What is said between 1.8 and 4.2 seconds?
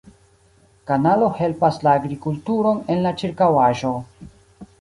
la agrikulturon en la ĉirkaŭaĵo.